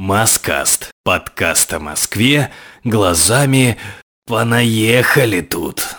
Маскаст. 0.00 0.92
Подкаст 1.04 1.74
о 1.74 1.78
Москве 1.78 2.50
глазами 2.84 3.76
«Понаехали 4.26 5.42
тут». 5.42 5.94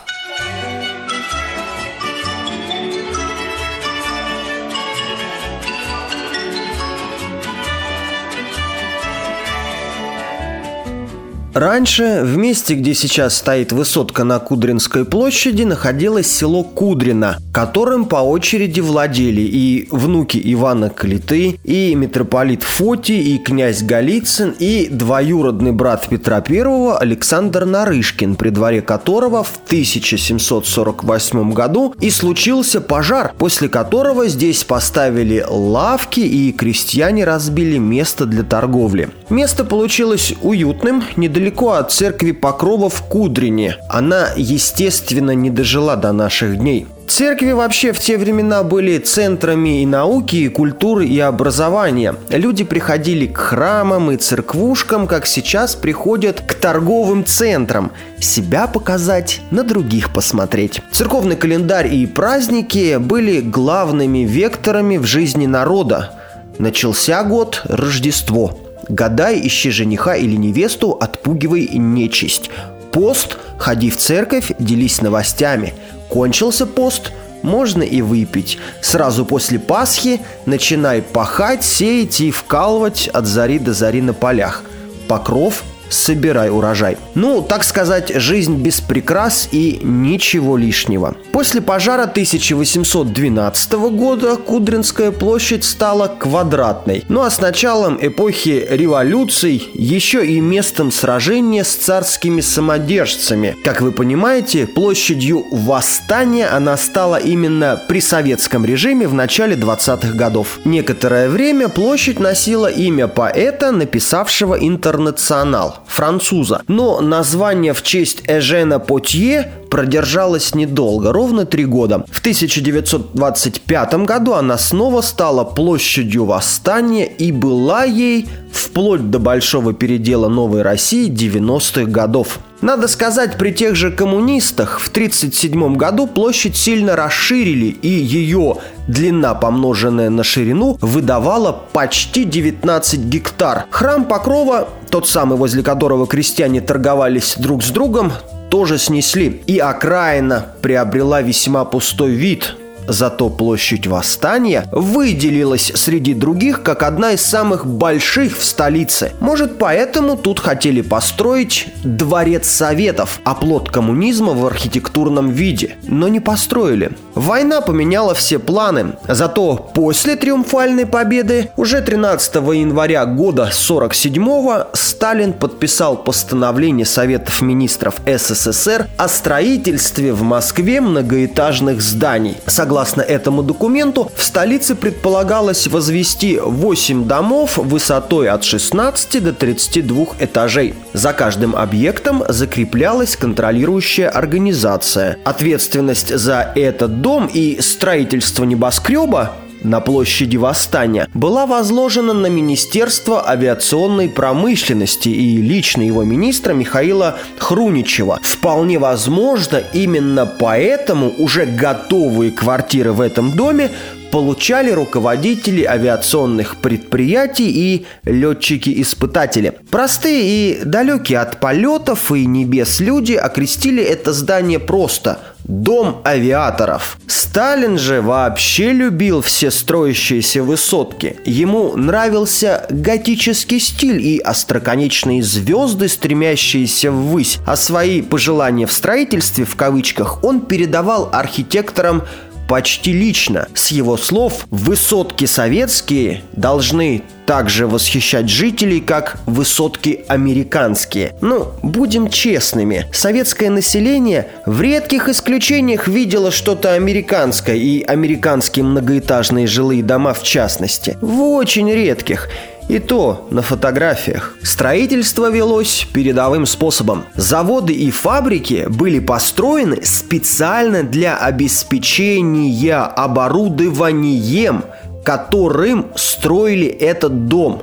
Раньше, 11.54 12.22
в 12.24 12.38
месте, 12.38 12.76
где 12.76 12.94
сейчас 12.94 13.36
стоит 13.36 13.74
высотка 13.74 14.24
на 14.24 14.40
Кудринской 14.40 15.04
площади, 15.04 15.64
находилось 15.64 16.32
село 16.32 16.64
Кудрино, 16.64 17.40
которым 17.54 18.06
по 18.06 18.18
очереди 18.18 18.80
владели 18.80 19.42
и 19.42 19.86
внуки 19.92 20.40
Ивана 20.42 20.90
Калиты, 20.90 21.60
и 21.66 21.94
митрополит 21.94 22.64
Фотий, 22.64 23.36
и 23.36 23.38
князь 23.38 23.84
Голицын, 23.84 24.56
и 24.60 24.88
двоюродный 24.90 25.74
брат 25.74 26.08
Петра 26.08 26.42
I 26.48 26.96
Александр 26.98 27.66
Нарышкин, 27.66 28.36
при 28.36 28.50
дворе 28.50 28.82
которого 28.82 29.44
в 29.44 29.60
1748 29.66 31.52
году 31.52 31.94
и 32.00 32.10
случился 32.12 32.80
пожар, 32.80 33.34
после 33.38 33.68
которого 33.68 34.28
здесь 34.30 34.64
поставили 34.64 35.46
лавки 35.50 36.22
и 36.22 36.54
крестьяне 36.54 37.26
разбили 37.26 37.78
место 37.78 38.26
для 38.26 38.44
торговли. 38.44 39.10
Место 39.30 39.66
получилось 39.66 40.34
уютным, 40.42 41.04
недалеко 41.18 41.41
недалеко 41.42 41.72
от 41.72 41.92
церкви 41.92 42.32
Покрова 42.32 42.90
в 42.90 43.02
Кудрине. 43.02 43.78
Она, 43.90 44.30
естественно, 44.36 45.32
не 45.32 45.50
дожила 45.50 45.96
до 45.96 46.12
наших 46.12 46.58
дней. 46.58 46.88
Церкви 47.08 47.52
вообще 47.52 47.92
в 47.92 48.00
те 48.00 48.18
времена 48.18 48.64
были 48.64 48.98
центрами 49.00 49.82
и 49.82 49.86
науки, 49.86 50.36
и 50.36 50.48
культуры, 50.48 51.06
и 51.06 51.20
образования. 51.20 52.16
Люди 52.30 52.64
приходили 52.64 53.26
к 53.26 53.38
храмам 53.38 54.12
и 54.12 54.18
церквушкам, 54.18 55.08
как 55.08 55.26
сейчас 55.26 55.76
приходят 55.76 56.42
к 56.42 56.54
торговым 56.54 57.26
центрам. 57.26 57.92
Себя 58.20 58.68
показать, 58.68 59.42
на 59.52 59.64
других 59.64 60.14
посмотреть. 60.14 60.82
Церковный 60.92 61.36
календарь 61.36 61.94
и 61.94 62.06
праздники 62.06 62.98
были 62.98 63.42
главными 63.42 64.20
векторами 64.20 64.98
в 64.98 65.06
жизни 65.06 65.48
народа. 65.48 66.12
Начался 66.60 67.24
год 67.24 67.62
Рождество– 67.66 68.58
Гадай, 68.90 69.40
ищи 69.46 69.72
жениха 69.72 70.16
или 70.16 70.36
невесту, 70.36 70.92
отпугивай 70.92 71.70
нечисть. 71.74 72.50
Пост, 72.92 73.38
ходи 73.58 73.90
в 73.90 73.98
церковь, 73.98 74.52
делись 74.60 75.02
новостями. 75.02 75.74
Кончился 76.10 76.66
пост, 76.66 77.12
можно 77.42 77.84
и 77.84 78.02
выпить. 78.02 78.58
Сразу 78.82 79.26
после 79.26 79.60
Пасхи 79.60 80.22
начинай 80.46 81.02
пахать, 81.02 81.64
сеять 81.64 82.20
и 82.22 82.32
вкалывать 82.32 83.08
от 83.08 83.26
зари 83.26 83.60
до 83.60 83.74
зари 83.74 84.02
на 84.02 84.14
полях. 84.14 84.64
Покров 85.08 85.64
собирай 85.92 86.50
урожай. 86.50 86.98
Ну, 87.16 87.42
так 87.42 87.64
сказать, 87.64 88.12
жизнь 88.16 88.56
без 88.56 88.82
прикрас 88.82 89.50
и 89.52 89.80
ничего 89.84 90.58
лишнего. 90.58 91.16
После 91.32 91.62
пожара 91.62 92.04
1812 92.04 93.74
года 93.74 94.38
Кудринская 94.38 95.12
площадь 95.12 95.64
стала 95.64 96.08
квадратной. 96.08 97.04
Ну 97.10 97.22
а 97.22 97.30
с 97.30 97.40
началом 97.40 97.98
эпохи 98.02 98.66
революций 98.70 99.70
еще 99.74 100.26
и 100.26 100.40
местом 100.40 100.92
сражения 100.92 101.64
с 101.64 101.76
царскими 101.76 102.42
самодержцами. 102.42 103.56
Как 103.64 103.82
вы 103.82 103.92
понимаете, 103.92 104.68
площадью 104.68 105.46
восстания 105.52 106.48
она 106.48 106.78
стала 106.78 107.18
именно 107.18 107.82
при 107.88 108.02
советском 108.02 108.66
режиме 108.66 109.08
в 109.08 109.14
начале 109.14 109.56
20-х 109.56 110.14
годов. 110.14 110.60
Некоторое 110.66 111.30
время 111.30 111.70
площадь 111.70 112.20
носила 112.20 112.68
имя 112.68 113.08
поэта, 113.08 113.72
написавшего 113.72 114.56
«Интернационал» 114.56 115.81
француза. 115.88 116.62
Но 116.68 117.02
название 117.02 117.74
в 117.74 117.84
честь 117.84 118.24
Эжена 118.28 118.80
Потье 118.80 119.52
продержалась 119.70 120.54
недолго, 120.54 121.12
ровно 121.12 121.46
три 121.46 121.66
года. 121.66 122.06
В 122.12 122.20
1925 122.20 123.94
году 124.06 124.34
она 124.34 124.58
снова 124.58 125.02
стала 125.02 125.44
площадью 125.44 126.26
восстания 126.26 127.06
и 127.06 127.32
была 127.32 127.86
ей 127.86 128.28
вплоть 128.52 129.10
до 129.10 129.20
большого 129.20 129.74
передела 129.74 130.28
Новой 130.28 130.62
России 130.62 131.10
90-х 131.10 131.86
годов. 131.90 132.40
Надо 132.62 132.88
сказать, 132.88 133.38
при 133.38 133.52
тех 133.52 133.76
же 133.76 133.92
коммунистах 133.92 134.80
в 134.80 134.90
1937 134.90 135.76
году 135.76 136.06
площадь 136.06 136.56
сильно 136.56 136.96
расширили, 136.96 137.66
и 137.66 137.88
ее 137.88 138.58
длина, 138.88 139.34
помноженная 139.34 140.12
на 140.12 140.24
ширину, 140.24 140.78
выдавала 140.80 141.52
почти 141.74 142.24
19 142.24 143.00
гектар. 143.00 143.66
Храм 143.72 144.06
Покрова, 144.06 144.70
тот 144.92 145.08
самый, 145.08 145.40
возле 145.40 145.64
которого 145.64 146.06
крестьяне 146.06 146.62
торговались 146.62 147.36
друг 147.38 147.64
с 147.64 147.72
другом, 147.72 148.14
тоже 148.52 148.78
снесли, 148.78 149.42
и 149.48 149.58
окраина 149.58 150.46
приобрела 150.62 151.22
весьма 151.22 151.66
пустой 151.66 152.12
вид. 152.12 152.58
Зато 152.88 153.30
площадь 153.30 153.88
Восстания 153.88 154.66
выделилась 154.72 155.72
среди 155.76 156.14
других 156.14 156.64
как 156.64 156.84
одна 156.84 157.12
из 157.14 157.22
самых 157.22 157.66
больших 157.66 158.38
в 158.38 158.44
столице. 158.44 159.14
Может, 159.20 159.58
поэтому 159.58 160.18
тут 160.18 160.40
хотели 160.40 160.82
построить 160.82 161.68
дворец 161.84 162.48
советов, 162.48 163.20
оплот 163.24 163.70
коммунизма 163.70 164.34
в 164.34 164.46
архитектурном 164.46 165.30
виде, 165.30 165.78
но 165.84 166.08
не 166.08 166.20
построили. 166.20 166.92
Война 167.16 167.62
поменяла 167.62 168.14
все 168.14 168.40
планы, 168.40 168.94
зато 169.08 169.56
после 169.74 170.16
триумфальной 170.16 170.86
победы 170.86 171.50
уже 171.58 171.82
13 171.82 172.36
января 172.36 173.06
года 173.06 173.50
47-го 173.52 174.68
Сталин 174.74 175.34
подписал 175.34 175.98
постановление 175.98 176.86
Советов 176.86 177.42
министров 177.42 177.96
СССР 178.06 178.88
о 178.98 179.08
строительстве 179.08 180.14
в 180.14 180.22
Москве 180.22 180.82
многоэтажных 180.82 181.82
зданий. 181.82 182.38
Согласно 182.72 183.02
этому 183.02 183.44
документу, 183.44 184.10
в 184.16 184.24
столице 184.24 184.76
предполагалось 184.76 185.68
возвести 185.68 186.40
8 186.40 187.04
домов 187.06 187.58
высотой 187.58 188.30
от 188.30 188.46
16 188.46 189.22
до 189.22 189.34
32 189.34 190.06
этажей. 190.22 190.76
За 190.94 191.12
каждым 191.12 191.54
объектом 191.54 192.24
закреплялась 192.30 193.18
контролирующая 193.18 194.08
организация. 194.08 195.18
Ответственность 195.26 196.18
за 196.18 196.54
этот 196.56 197.02
дом 197.02 197.30
и 197.34 197.60
строительство 197.60 198.46
небоскреба 198.46 199.34
на 199.64 199.80
площади 199.80 200.38
Восстания 200.38 201.08
была 201.14 201.46
возложена 201.46 202.14
на 202.14 202.28
Министерство 202.28 203.28
авиационной 203.28 204.10
промышленности 204.10 205.10
и 205.10 205.38
лично 205.38 205.82
его 205.82 206.04
министра 206.04 206.54
Михаила 206.54 207.18
Хруничева. 207.38 208.20
Вполне 208.22 208.80
возможно, 208.80 209.62
именно 209.74 210.26
поэтому 210.26 211.14
уже 211.18 211.46
готовые 211.46 212.32
квартиры 212.32 212.92
в 212.92 213.02
этом 213.02 213.32
доме 213.36 213.72
получали 214.12 214.72
руководители 214.72 215.64
авиационных 215.64 216.58
предприятий 216.58 217.50
и 217.50 217.86
летчики-испытатели. 218.04 219.54
Простые 219.70 220.24
и 220.24 220.66
далекие 220.66 221.20
от 221.20 221.40
полетов 221.40 222.12
и 222.12 222.26
небес 222.26 222.80
люди 222.82 223.14
окрестили 223.14 223.82
это 223.82 224.14
здание 224.14 224.60
просто– 224.60 225.20
Дом 225.52 226.02
авиаторов. 226.06 226.98
Сталин 227.08 227.78
же 227.78 228.02
вообще 228.02 228.72
любил 228.72 229.22
все 229.22 229.52
строящиеся 229.52 230.44
высотки. 230.44 231.18
Ему 231.26 231.76
нравился 231.76 232.66
готический 232.70 233.60
стиль 233.60 234.02
и 234.02 234.18
остроконечные 234.18 235.22
звезды, 235.22 235.90
стремящиеся 235.90 236.90
ввысь. 236.90 237.40
А 237.46 237.58
свои 237.58 238.02
пожелания 238.02 238.66
в 238.66 238.72
строительстве, 238.72 239.44
в 239.44 239.58
кавычках, 239.58 240.24
он 240.24 240.40
передавал 240.40 241.10
архитекторам 241.12 242.04
почти 242.52 242.92
лично. 242.92 243.48
С 243.54 243.72
его 243.72 243.96
слов, 243.96 244.46
высотки 244.50 245.24
советские 245.24 246.22
должны 246.34 247.02
также 247.26 247.66
восхищать 247.66 248.28
жителей, 248.28 248.82
как 248.82 249.20
высотки 249.26 250.04
американские. 250.10 251.16
Ну, 251.22 251.48
будем 251.64 252.10
честными, 252.10 252.88
советское 252.92 253.50
население 253.50 254.28
в 254.46 254.60
редких 254.60 255.08
исключениях 255.08 255.88
видело 255.88 256.30
что-то 256.30 256.74
американское 256.74 257.56
и 257.56 257.84
американские 257.84 258.66
многоэтажные 258.66 259.48
жилые 259.48 259.82
дома 259.82 260.14
в 260.14 260.24
частности. 260.24 260.98
В 261.00 261.22
очень 261.22 261.72
редких. 261.72 262.28
И 262.72 262.80
то 262.80 263.28
на 263.32 263.42
фотографиях. 263.42 264.38
Строительство 264.44 265.30
велось 265.30 265.86
передовым 265.92 266.46
способом. 266.46 267.04
Заводы 267.18 267.74
и 267.74 267.92
фабрики 267.92 268.66
были 268.70 269.00
построены 269.00 269.84
специально 269.84 270.82
для 270.82 271.18
обеспечения 271.18 272.78
оборудованием, 272.78 274.64
которым 275.04 275.88
строили 275.98 276.68
этот 276.68 277.28
дом. 277.28 277.62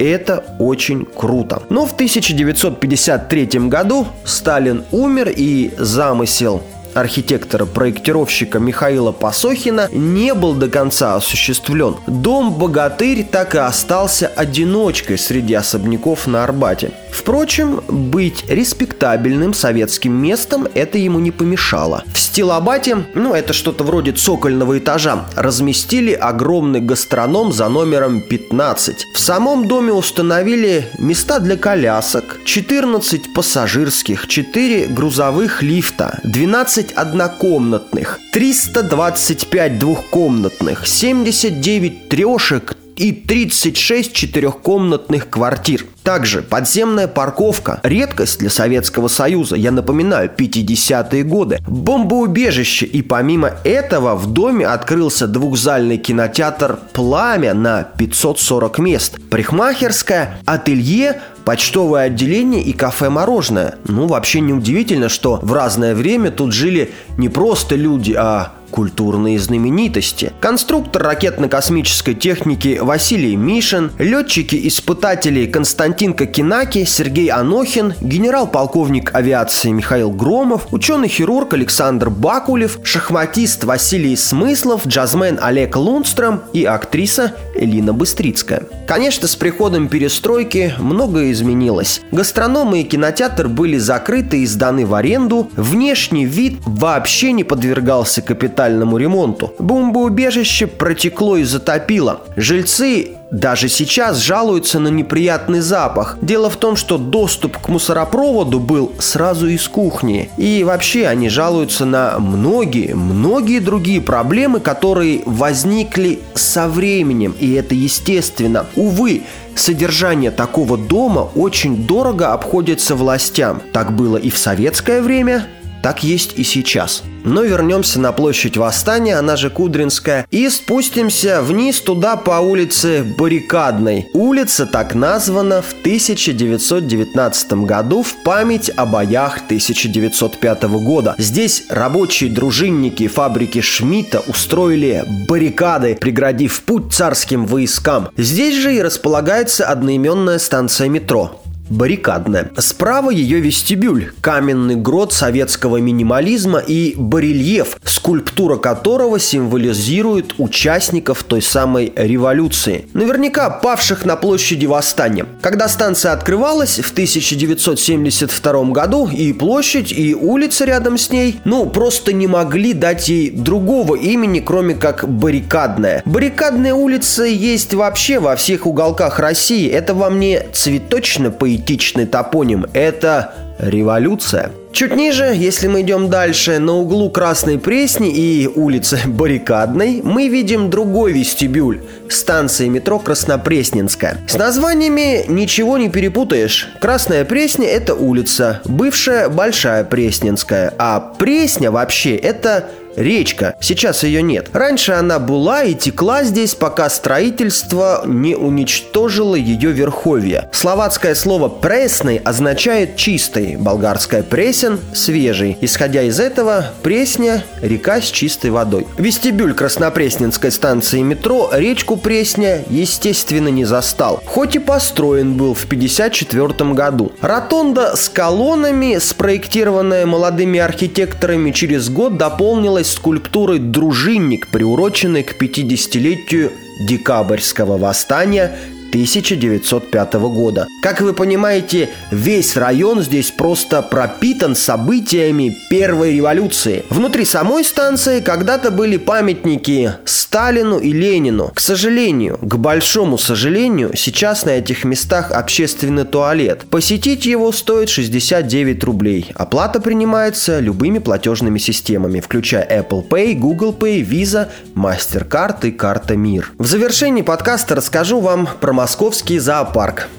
Это 0.00 0.42
очень 0.58 1.04
круто. 1.04 1.62
Но 1.70 1.86
в 1.86 1.92
1953 1.92 3.46
году 3.68 4.08
Сталин 4.24 4.82
умер 4.90 5.32
и 5.36 5.70
замысел 5.78 6.60
архитектора-проектировщика 6.94 8.58
Михаила 8.58 9.12
Посохина 9.12 9.88
не 9.92 10.34
был 10.34 10.54
до 10.54 10.68
конца 10.68 11.16
осуществлен. 11.16 11.96
Дом-богатырь 12.06 13.24
так 13.24 13.54
и 13.54 13.58
остался 13.58 14.26
одиночкой 14.28 15.18
среди 15.18 15.54
особняков 15.54 16.26
на 16.26 16.44
Арбате. 16.44 16.92
Впрочем, 17.14 17.80
быть 17.88 18.44
респектабельным 18.48 19.54
советским 19.54 20.12
местом 20.12 20.66
это 20.74 20.98
ему 20.98 21.20
не 21.20 21.30
помешало. 21.30 22.02
В 22.12 22.18
Стилобате, 22.18 23.06
ну 23.14 23.34
это 23.34 23.52
что-то 23.52 23.84
вроде 23.84 24.10
цокольного 24.12 24.78
этажа, 24.78 25.26
разместили 25.36 26.12
огромный 26.12 26.80
гастроном 26.80 27.52
за 27.52 27.68
номером 27.68 28.20
15. 28.20 29.06
В 29.14 29.18
самом 29.20 29.68
доме 29.68 29.92
установили 29.92 30.88
места 30.98 31.38
для 31.38 31.56
колясок, 31.56 32.40
14 32.44 33.32
пассажирских, 33.32 34.26
4 34.26 34.86
грузовых 34.88 35.62
лифта, 35.62 36.18
12 36.24 36.83
однокомнатных, 36.92 38.20
325 38.32 39.78
двухкомнатных, 39.78 40.86
79 40.86 42.08
трешек, 42.08 42.76
и 42.96 43.12
36 43.12 44.12
четырехкомнатных 44.12 45.28
квартир. 45.28 45.86
Также 46.02 46.42
подземная 46.42 47.08
парковка. 47.08 47.80
Редкость 47.82 48.38
для 48.38 48.50
Советского 48.50 49.08
Союза. 49.08 49.56
Я 49.56 49.70
напоминаю, 49.70 50.30
50-е 50.36 51.22
годы. 51.24 51.58
Бомбоубежище. 51.66 52.86
И 52.86 53.02
помимо 53.02 53.52
этого 53.64 54.14
в 54.14 54.26
доме 54.26 54.66
открылся 54.66 55.26
двухзальный 55.26 55.96
кинотеатр 55.96 56.78
«Пламя» 56.92 57.54
на 57.54 57.82
540 57.82 58.78
мест. 58.78 59.18
Парикмахерская, 59.30 60.40
ателье, 60.44 61.22
почтовое 61.44 62.04
отделение 62.04 62.62
и 62.62 62.72
кафе-мороженое. 62.72 63.76
Ну, 63.86 64.06
вообще 64.06 64.40
неудивительно, 64.40 65.08
что 65.08 65.38
в 65.42 65.52
разное 65.52 65.94
время 65.94 66.30
тут 66.30 66.52
жили 66.52 66.92
не 67.16 67.28
просто 67.28 67.76
люди, 67.76 68.14
а 68.16 68.53
культурные 68.70 69.38
знаменитости. 69.38 70.32
Конструктор 70.40 71.02
ракетно-космической 71.02 72.14
техники 72.14 72.78
Василий 72.80 73.36
Мишин, 73.36 73.92
летчики-испытатели 73.98 75.46
Константин 75.46 76.14
Кокинаки, 76.14 76.84
Сергей 76.84 77.28
Анохин, 77.28 77.94
генерал-полковник 78.00 79.14
авиации 79.14 79.70
Михаил 79.70 80.10
Громов, 80.10 80.68
ученый-хирург 80.72 81.54
Александр 81.54 82.10
Бакулев, 82.10 82.78
шахматист 82.82 83.64
Василий 83.64 84.16
Смыслов, 84.16 84.86
джазмен 84.86 85.38
Олег 85.40 85.76
Лундстром 85.76 86.42
и 86.52 86.64
актриса 86.64 87.34
Элина 87.54 87.92
Быстрицкая. 87.92 88.64
Конечно, 88.86 89.28
с 89.28 89.36
приходом 89.36 89.88
перестройки 89.88 90.74
многое 90.78 91.32
изменилось. 91.32 92.00
Гастрономы 92.12 92.80
и 92.80 92.84
кинотеатр 92.84 93.48
были 93.48 93.78
закрыты 93.78 94.42
и 94.42 94.46
сданы 94.46 94.86
в 94.86 94.94
аренду, 94.94 95.50
внешний 95.56 96.26
вид 96.26 96.58
вообще 96.64 97.32
не 97.32 97.44
подвергался 97.44 98.22
капитальному 98.64 98.96
ремонту. 98.96 99.52
Бомбоубежище 99.58 100.66
протекло 100.66 101.36
и 101.36 101.44
затопило. 101.44 102.20
Жильцы 102.36 103.08
даже 103.30 103.68
сейчас 103.68 104.18
жалуются 104.18 104.78
на 104.78 104.88
неприятный 104.88 105.60
запах. 105.60 106.16
Дело 106.22 106.48
в 106.48 106.56
том, 106.56 106.76
что 106.76 106.98
доступ 106.98 107.58
к 107.58 107.68
мусоропроводу 107.68 108.60
был 108.60 108.92
сразу 108.98 109.48
из 109.48 109.68
кухни. 109.68 110.30
И 110.38 110.64
вообще 110.64 111.06
они 111.06 111.28
жалуются 111.28 111.84
на 111.84 112.18
многие, 112.18 112.94
многие 112.94 113.60
другие 113.60 114.00
проблемы, 114.00 114.60
которые 114.60 115.22
возникли 115.26 116.20
со 116.34 116.68
временем. 116.68 117.34
И 117.40 117.52
это 117.54 117.74
естественно. 117.74 118.66
Увы, 118.76 119.22
Содержание 119.56 120.32
такого 120.32 120.76
дома 120.76 121.28
очень 121.36 121.86
дорого 121.86 122.32
обходится 122.32 122.96
властям. 122.96 123.62
Так 123.72 123.92
было 123.94 124.16
и 124.16 124.28
в 124.28 124.36
советское 124.36 125.00
время, 125.00 125.46
так 125.84 126.02
есть 126.02 126.38
и 126.38 126.44
сейчас. 126.44 127.02
Но 127.24 127.42
вернемся 127.42 128.00
на 128.00 128.12
площадь 128.12 128.56
Восстания, 128.56 129.18
она 129.18 129.36
же 129.36 129.50
Кудринская, 129.50 130.26
и 130.30 130.48
спустимся 130.48 131.42
вниз 131.42 131.78
туда 131.82 132.16
по 132.16 132.40
улице 132.40 133.04
Баррикадной. 133.18 134.08
Улица 134.14 134.64
так 134.64 134.94
названа 134.94 135.60
в 135.60 135.74
1919 135.80 137.52
году 137.66 138.02
в 138.02 138.14
память 138.24 138.70
о 138.70 138.86
боях 138.86 139.42
1905 139.44 140.62
года. 140.62 141.14
Здесь 141.18 141.64
рабочие 141.68 142.30
дружинники 142.30 143.06
фабрики 143.06 143.60
Шмидта 143.60 144.20
устроили 144.26 145.04
баррикады, 145.28 145.96
преградив 145.96 146.62
путь 146.62 146.94
царским 146.94 147.44
войскам. 147.44 148.08
Здесь 148.16 148.56
же 148.56 148.74
и 148.74 148.80
располагается 148.80 149.66
одноименная 149.66 150.38
станция 150.38 150.88
метро 150.88 151.43
баррикадная. 151.68 152.50
Справа 152.58 153.10
ее 153.10 153.40
вестибюль, 153.40 154.12
каменный 154.20 154.76
грот 154.76 155.12
советского 155.12 155.78
минимализма 155.78 156.58
и 156.58 156.94
барельеф, 156.96 157.76
скульптура 157.84 158.56
которого 158.56 159.18
символизирует 159.18 160.34
участников 160.38 161.22
той 161.22 161.42
самой 161.42 161.92
революции. 161.96 162.86
Наверняка 162.92 163.48
павших 163.50 164.04
на 164.04 164.16
площади 164.16 164.66
Восстания. 164.66 165.26
Когда 165.40 165.68
станция 165.68 166.12
открывалась 166.12 166.78
в 166.78 166.92
1972 166.92 168.64
году, 168.64 169.08
и 169.08 169.32
площадь, 169.32 169.92
и 169.92 170.14
улица 170.14 170.64
рядом 170.64 170.98
с 170.98 171.10
ней, 171.10 171.40
ну, 171.44 171.66
просто 171.66 172.12
не 172.12 172.26
могли 172.26 172.72
дать 172.72 173.08
ей 173.08 173.30
другого 173.30 173.94
имени, 173.94 174.40
кроме 174.40 174.74
как 174.74 175.08
баррикадная. 175.08 176.02
Баррикадная 176.04 176.74
улица 176.74 177.24
есть 177.24 177.74
вообще 177.74 178.18
во 178.18 178.36
всех 178.36 178.66
уголках 178.66 179.18
России. 179.18 179.68
Это 179.68 179.94
вам 179.94 180.20
не 180.20 180.42
цветочно 180.52 181.30
по 181.30 181.53
поэтичный 181.54 182.06
топоним– 182.06 182.66
это 182.72 183.34
революция. 183.58 184.50
Чуть 184.72 184.96
ниже, 184.96 185.32
если 185.36 185.68
мы 185.68 185.82
идем 185.82 186.10
дальше, 186.10 186.58
на 186.58 186.72
углу 186.72 187.08
Красной 187.08 187.60
Пресни 187.60 188.10
и 188.10 188.48
улицы 188.48 188.98
Баррикадной 189.06 190.00
мы 190.02 190.26
видим 190.26 190.68
другой 190.68 191.12
вестибюль– 191.12 191.80
станции 192.08 192.66
метро 192.66 192.98
Краснопресненская. 192.98 194.18
С 194.26 194.34
названиями 194.34 195.26
ничего 195.28 195.78
не 195.78 195.88
перепутаешь. 195.88 196.68
Красная 196.80 197.24
Пресня– 197.24 197.68
это 197.68 197.94
улица, 197.94 198.62
бывшая 198.64 199.28
Большая 199.28 199.84
Пресненская, 199.84 200.74
а 200.76 200.98
Пресня 200.98 201.70
вообще– 201.70 202.16
это 202.16 202.68
Речка. 202.96 203.56
Сейчас 203.60 204.04
ее 204.04 204.22
нет. 204.22 204.50
Раньше 204.52 204.92
она 204.92 205.18
была 205.18 205.64
и 205.64 205.74
текла 205.74 206.22
здесь, 206.24 206.54
пока 206.54 206.88
строительство 206.88 208.02
не 208.06 208.36
уничтожило 208.36 209.34
ее 209.34 209.72
верховье. 209.72 210.48
Словацкое 210.52 211.14
слово 211.14 211.48
«пресный» 211.48 212.18
означает 212.18 212.96
«чистый», 212.96 213.43
болгарское 213.58 214.22
«пресен»– 214.22 214.78
«свежий». 214.94 215.56
Исходя 215.60 216.02
из 216.02 216.20
этого, 216.20 216.72
Пресня– 216.82 217.44
река 217.62 218.00
с 218.00 218.04
чистой 218.04 218.50
водой. 218.50 218.86
Вестибюль 218.98 219.54
Краснопресненской 219.54 220.50
станции 220.50 221.00
метро 221.00 221.50
речку 221.52 221.96
Пресня, 221.96 222.64
естественно, 222.68 223.48
не 223.48 223.64
застал. 223.64 224.22
Хоть 224.24 224.56
и 224.56 224.58
построен 224.58 225.34
был 225.34 225.54
в 225.54 225.64
1954 225.64 226.72
году. 226.74 227.12
Ротонда 227.20 227.96
с 227.96 228.08
колоннами, 228.08 228.98
спроектированная 228.98 230.06
молодыми 230.06 230.60
архитекторами, 230.60 231.50
через 231.50 231.88
год 231.88 232.16
дополнилась 232.18 232.90
скульптурой 232.92 233.58
«Дружинник», 233.58 234.50
приуроченной 234.50 235.22
к 235.22 235.40
50-летию 235.40 236.52
Декабрьского 236.88 237.78
восстания 237.78 238.56
1905 238.94 240.14
года. 240.14 240.68
Как 240.80 241.00
вы 241.00 241.14
понимаете, 241.14 241.90
весь 242.12 242.56
район 242.56 243.02
здесь 243.02 243.32
просто 243.32 243.82
пропитан 243.82 244.54
событиями 244.54 245.56
первой 245.68 246.14
революции. 246.14 246.84
Внутри 246.90 247.24
самой 247.24 247.64
станции 247.64 248.20
когда-то 248.20 248.70
были 248.70 248.96
памятники 248.96 249.94
Сталину 250.04 250.78
и 250.78 250.92
Ленину. 250.92 251.50
К 251.52 251.60
сожалению, 251.60 252.38
к 252.40 252.56
большому 252.56 253.18
сожалению, 253.18 253.90
сейчас 253.96 254.44
на 254.44 254.50
этих 254.50 254.84
местах 254.84 255.32
общественный 255.32 256.04
туалет. 256.04 256.62
Посетить 256.70 257.26
его 257.26 257.50
стоит 257.50 257.88
69 257.88 258.84
рублей. 258.84 259.32
Оплата 259.34 259.80
принимается 259.80 260.60
любыми 260.60 260.98
платежными 260.98 261.58
системами, 261.58 262.20
включая 262.20 262.64
Apple 262.80 263.08
Pay, 263.08 263.34
Google 263.34 263.74
Pay, 263.76 264.06
Visa, 264.06 264.50
MasterCard 264.76 265.66
и 265.66 265.72
карта 265.72 266.16
Мир. 266.16 266.52
В 266.58 266.66
завершении 266.66 267.22
подкаста 267.22 267.74
расскажу 267.74 268.20
вам 268.20 268.48
про 268.60 268.72
московский 268.84 269.38
зоопарк. 269.38 270.10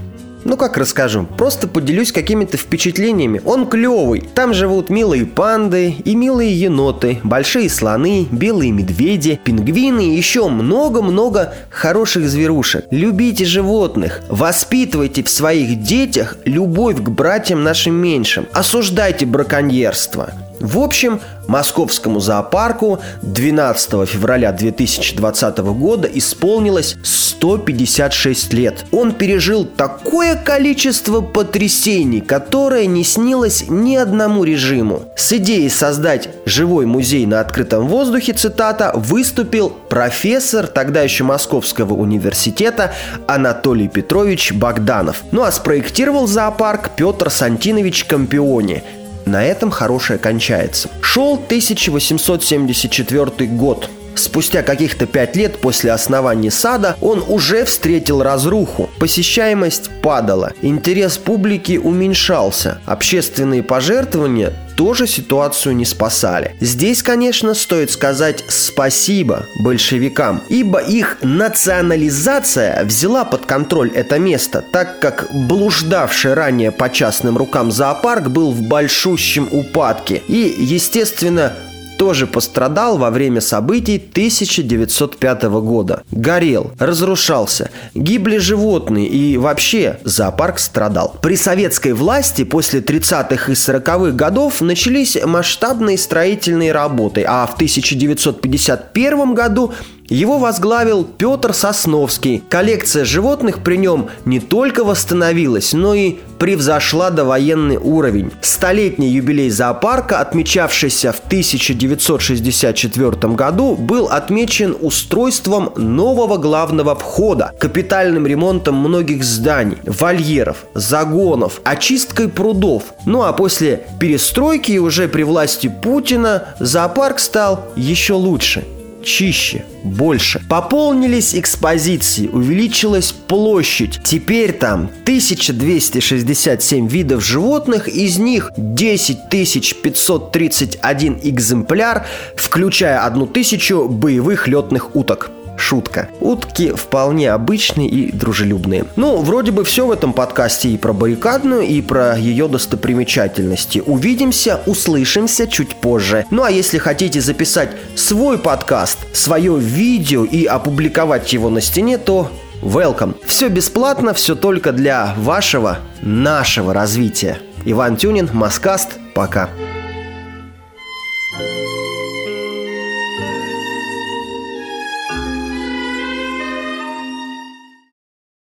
Ну 0.43 0.57
как 0.57 0.75
расскажу, 0.75 1.27
просто 1.38 1.67
поделюсь 1.67 2.12
какими-то 2.12 2.57
впечатлениями. 2.57 3.39
Он 3.45 3.67
клевый. 3.67 4.22
Там 4.34 4.55
живут 4.55 4.89
милые 4.89 5.27
панды 5.27 5.91
и 6.03 6.15
милые 6.15 6.51
еноты, 6.60 7.19
большие 7.24 7.69
слоны, 7.69 8.27
белые 8.31 8.72
медведи, 8.72 9.39
пингвины 9.43 10.07
и 10.07 10.17
еще 10.17 10.50
много-много 10.50 11.53
хороших 11.69 12.27
зверушек. 12.27 12.86
Любите 12.89 13.45
животных, 13.45 14.24
воспитывайте 14.29 15.22
в 15.22 15.29
своих 15.29 15.84
детях 15.84 16.36
любовь 16.43 16.98
к 16.98 17.07
братьям 17.10 17.63
нашим 17.63 17.93
меньшим, 17.93 18.48
осуждайте 18.51 19.27
браконьерство. 19.27 20.34
В 20.65 20.79
общем, 20.79 21.22
московскому 21.48 22.19
зоопарку 22.19 23.00
12 23.22 24.10
февраля 24.10 24.51
2020 24.51 25.60
года 25.60 26.07
исполнилось 26.12 26.98
156 27.03 28.51
лет. 28.51 28.84
Он 28.91 29.12
пережил 29.12 29.65
такое 29.65 30.36
количество 30.36 31.22
потрясений, 31.22 32.19
которое 32.19 32.88
не 32.88 33.03
снилось 33.03 33.65
ни 33.67 33.95
одному 33.95 34.43
режиму. 34.43 35.03
С 35.15 35.34
идеей 35.34 35.69
создать 35.69 36.29
живой 36.48 36.88
музей 36.88 37.27
на 37.27 37.41
открытом 37.41 37.88
воздухе, 37.88 38.34
цитата, 38.34 38.91
выступил 38.95 39.69
профессор 39.69 40.65
тогда 40.65 41.03
еще 41.03 41.24
Московского 41.24 41.93
университета 41.93 42.91
Анатолий 43.27 43.88
Петрович 43.88 44.51
Богданов. 44.51 45.22
Ну 45.31 45.43
а 45.43 45.51
спроектировал 45.51 46.25
зоопарк 46.25 46.89
Петр 46.95 47.29
Сантинович 47.29 48.05
Компиони, 48.05 48.84
на 49.25 49.44
этом 49.44 49.72
хорошее 49.72 50.20
кончается. 50.20 50.89
Шел 51.01 51.36
1874 51.36 53.48
год. 53.50 53.89
Спустя 54.15 54.63
каких-то 54.63 55.05
пять 55.05 55.36
лет 55.36 55.57
после 55.57 55.91
основания 55.91 56.51
сада 56.51 56.98
он 57.01 57.24
уже 57.27 57.65
встретил 57.65 58.24
разруху. 58.24 58.89
Посещаемость 59.00 59.89
падала, 60.01 60.53
интерес 60.62 61.17
публики 61.17 61.77
уменьшался, 61.77 62.79
общественные 62.86 63.63
пожертвования 63.63 64.53
тоже 64.75 65.07
ситуацию 65.07 65.75
не 65.75 65.86
спасали. 65.86 66.55
Здесь, 66.60 67.01
конечно, 67.01 67.53
стоит 67.53 67.91
сказать 67.91 68.43
спасибо 68.48 69.45
большевикам, 69.63 70.41
ибо 70.50 70.79
их 70.79 71.17
национализация 71.22 72.84
взяла 72.84 73.24
под 73.25 73.45
контроль 73.45 73.91
это 73.93 74.19
место, 74.19 74.62
так 74.62 75.00
как 75.00 75.27
блуждавший 75.31 76.34
ранее 76.34 76.72
по 76.72 76.89
частным 76.89 77.38
рукам 77.38 77.72
зоопарк 77.72 78.27
был 78.27 78.51
в 78.51 78.63
большущем 78.63 79.48
упадке. 79.51 80.22
И, 80.27 80.55
естественно, 80.60 81.53
тоже 81.98 82.28
пострадал 82.28 82.98
во 82.98 83.10
время 83.10 83.42
событий 83.42 83.96
1905 83.98 85.44
года. 85.44 86.04
Горел, 86.12 86.72
разрушался, 86.80 87.70
гибли 87.94 88.38
животные 88.38 89.08
и 89.08 89.38
вообще 89.38 90.00
зоопарк 90.04 90.60
страдал. 90.60 91.16
При 91.22 91.36
советской 91.36 91.94
власти 91.94 92.44
после 92.44 92.82
30-х 92.82 93.52
и 93.52 93.56
40-х 93.56 94.12
годов 94.12 94.62
начались 94.62 95.18
масштабные 95.24 95.98
строительные 95.98 96.72
работы, 96.72 97.24
а 97.28 97.46
в 97.48 97.56
1951 97.56 99.34
году 99.34 99.74
его 100.09 100.38
возглавил 100.38 101.03
Петр 101.03 101.53
Сосновский. 101.53 102.43
Коллекция 102.50 103.05
животных 103.05 103.63
при 103.63 103.77
нем 103.77 104.09
не 104.25 104.39
только 104.39 104.83
восстановилась, 104.83 105.74
но 105.74 105.93
и 105.93 106.15
превзошла 106.38 107.09
довоенный 107.09 107.77
уровень. 107.77 108.31
Столетний 108.41 109.09
юбилей 109.09 109.50
зоопарка, 109.50 110.19
отмечавшийся 110.19 111.12
в 111.12 111.19
1964 111.19 113.33
году, 113.33 113.75
был 113.75 114.07
отмечен 114.07 114.75
устройством 114.79 115.71
нового 115.75 116.38
главного 116.38 116.95
входа, 116.95 117.51
капитальным 117.59 118.27
ремонтом 118.27 118.75
многих 118.75 119.24
зданий, 119.24 119.77
вольеров, 119.85 120.65
загонов, 120.74 121.62
очисткой 121.63 122.29
прудов. 122.29 122.83
Ну 123.05 123.24
а 123.24 123.33
после 123.33 123.83
перестройки 124.00 124.77
уже 124.77 125.07
при 125.07 125.24
власти 125.24 125.74
Путина 125.81 126.43
зоопарк 126.59 127.19
стал 127.19 127.65
еще 127.75 128.13
лучше– 128.13 128.63
чище, 129.05 129.63
больше. 129.83 130.41
Пополнились 130.50 131.35
экспозиции, 131.35 132.27
увеличилась 132.27 133.12
площадь. 133.12 134.00
Теперь 134.03 134.51
там 134.51 134.89
1267 135.03 136.88
видов 136.88 137.24
животных, 137.24 137.88
из 137.88 138.17
них 138.17 138.51
10 138.57 139.29
531 139.29 141.19
экземпляр, 141.24 142.05
включая 142.35 143.05
1000 143.05 143.88
боевых 143.88 144.47
летных 144.47 144.95
уток 144.95 145.31
шутка. 145.57 146.09
Утки 146.19 146.71
вполне 146.71 147.31
обычные 147.31 147.88
и 147.88 148.12
дружелюбные. 148.12 148.85
Ну, 148.95 149.21
вроде 149.21 149.51
бы 149.51 149.63
все 149.63 149.85
в 149.85 149.91
этом 149.91 150.13
подкасте 150.13 150.69
и 150.69 150.77
про 150.77 150.93
баррикадную, 150.93 151.63
и 151.63 151.81
про 151.81 152.17
ее 152.17 152.47
достопримечательности. 152.47 153.81
Увидимся, 153.85 154.62
услышимся 154.65 155.47
чуть 155.47 155.75
позже. 155.75 156.25
Ну 156.31 156.43
а 156.43 156.51
если 156.51 156.77
хотите 156.77 157.21
записать 157.21 157.69
свой 157.95 158.38
подкаст, 158.38 159.00
свое 159.13 159.57
видео 159.57 160.24
и 160.25 160.45
опубликовать 160.45 161.31
его 161.33 161.50
на 161.50 161.62
стене, 161.62 161.97
то 161.97 162.31
welcome. 162.62 163.15
Все 163.25 163.47
бесплатно, 163.47 164.13
все 164.13 164.35
только 164.35 164.71
для 164.71 165.13
вашего, 165.17 165.79
нашего 166.01 166.74
развития. 166.74 167.38
Иван 167.65 167.97
Тюнин, 167.97 168.29
Маскаст, 168.31 168.89
пока. 169.13 169.50
you 169.57 169.64